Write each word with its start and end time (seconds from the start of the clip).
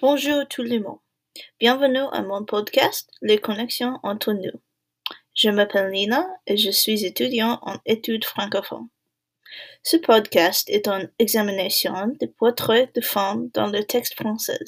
Bonjour 0.00 0.46
tout 0.46 0.62
le 0.62 0.78
monde. 0.78 1.00
Bienvenue 1.58 2.06
à 2.12 2.22
mon 2.22 2.44
podcast 2.44 3.10
Les 3.20 3.38
connexions 3.38 3.98
entre 4.04 4.32
nous. 4.32 4.60
Je 5.34 5.50
m'appelle 5.50 5.90
Nina 5.90 6.24
et 6.46 6.56
je 6.56 6.70
suis 6.70 7.04
étudiant 7.04 7.58
en 7.62 7.78
études 7.84 8.24
francophones. 8.24 8.86
Ce 9.82 9.96
podcast 9.96 10.70
est 10.70 10.86
une 10.86 11.10
examination 11.18 12.14
des 12.20 12.28
portraits 12.28 12.94
de 12.94 13.00
femmes 13.00 13.50
dans 13.54 13.66
le 13.66 13.82
texte 13.82 14.14
français. 14.14 14.60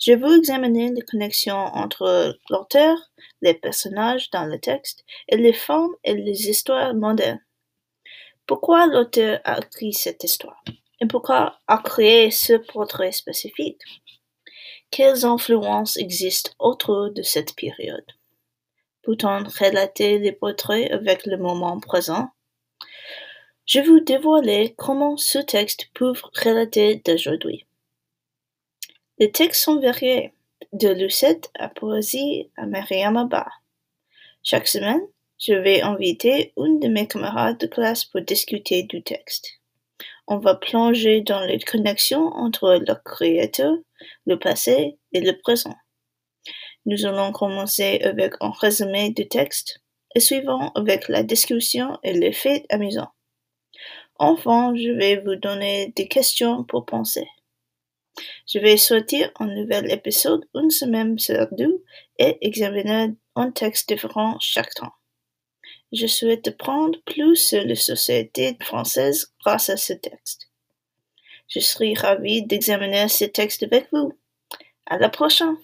Je 0.00 0.14
vais 0.14 0.36
examiner 0.38 0.90
les 0.90 1.02
connexions 1.02 1.54
entre 1.54 2.36
l'auteur, 2.50 2.98
les 3.42 3.54
personnages 3.54 4.30
dans 4.30 4.46
le 4.46 4.58
texte 4.58 5.04
et 5.28 5.36
les 5.36 5.52
femmes 5.52 5.94
et 6.02 6.14
les 6.14 6.48
histoires 6.48 6.94
modernes. 6.94 7.44
Pourquoi 8.46 8.88
l'auteur 8.88 9.38
a 9.44 9.60
écrit 9.60 9.92
cette 9.92 10.24
histoire? 10.24 10.64
Et 11.00 11.06
pourquoi 11.06 11.60
a 11.68 11.78
créé 11.78 12.32
ce 12.32 12.54
portrait 12.54 13.12
spécifique? 13.12 13.80
Quelles 14.90 15.24
influences 15.24 15.96
existent 15.96 16.50
autour 16.58 17.10
de 17.12 17.22
cette 17.22 17.54
période? 17.54 18.06
Peut-on 19.02 19.44
relater 19.44 20.18
les 20.18 20.32
portraits 20.32 20.90
avec 20.90 21.26
le 21.26 21.36
moment 21.36 21.78
présent? 21.78 22.30
Je 23.66 23.78
vais 23.78 23.86
vous 23.86 24.00
dévoiler 24.00 24.74
comment 24.76 25.16
ce 25.16 25.38
texte 25.38 25.90
peut 25.94 26.12
relater 26.44 26.96
d'aujourd'hui. 27.04 27.66
Les 29.18 29.30
textes 29.30 29.62
sont 29.62 29.78
variés, 29.78 30.32
de 30.72 30.88
Lucette 30.88 31.50
à 31.54 31.68
Poésie 31.68 32.50
à 32.56 32.66
Mariam 32.66 33.16
Abba. 33.16 33.46
Chaque 34.42 34.66
semaine, 34.66 35.02
je 35.38 35.54
vais 35.54 35.82
inviter 35.82 36.52
une 36.56 36.80
de 36.80 36.88
mes 36.88 37.06
camarades 37.06 37.58
de 37.58 37.66
classe 37.66 38.04
pour 38.04 38.22
discuter 38.22 38.82
du 38.82 39.02
texte. 39.02 39.60
On 40.26 40.38
va 40.38 40.54
plonger 40.54 41.20
dans 41.20 41.44
les 41.44 41.60
connexions 41.60 42.26
entre 42.34 42.74
le 42.74 42.94
créateur, 43.04 43.76
le 44.26 44.38
passé 44.38 44.98
et 45.12 45.20
le 45.20 45.38
présent. 45.38 45.74
Nous 46.86 47.04
allons 47.06 47.32
commencer 47.32 48.00
avec 48.02 48.34
un 48.40 48.50
résumé 48.50 49.10
du 49.10 49.28
texte 49.28 49.80
et 50.14 50.20
suivant 50.20 50.70
avec 50.74 51.08
la 51.08 51.22
discussion 51.22 51.98
et 52.02 52.12
les 52.12 52.32
faits 52.32 52.64
amusants. 52.70 53.12
Enfin, 54.18 54.74
je 54.74 54.90
vais 54.90 55.16
vous 55.16 55.36
donner 55.36 55.92
des 55.96 56.08
questions 56.08 56.64
pour 56.64 56.84
penser. 56.84 57.26
Je 58.46 58.58
vais 58.58 58.76
sortir 58.76 59.30
un 59.38 59.46
nouvel 59.46 59.90
épisode 59.90 60.44
une 60.54 60.70
semaine 60.70 61.18
sur 61.18 61.46
deux 61.52 61.84
et 62.18 62.36
examiner 62.46 63.14
un 63.36 63.50
texte 63.50 63.88
différent 63.88 64.36
chaque 64.40 64.74
temps. 64.74 64.92
Je 65.92 66.06
souhaite 66.06 66.48
apprendre 66.48 66.98
plus 67.04 67.36
sur 67.36 67.64
la 67.64 67.74
société 67.74 68.56
française 68.60 69.32
grâce 69.44 69.70
à 69.70 69.76
ce 69.76 69.92
texte. 69.92 70.49
Je 71.50 71.60
serai 71.60 71.94
ravi 71.94 72.44
d'examiner 72.46 73.08
ce 73.08 73.24
texte 73.24 73.64
avec 73.64 73.88
vous. 73.92 74.12
À 74.86 74.98
la 74.98 75.08
prochaine! 75.08 75.56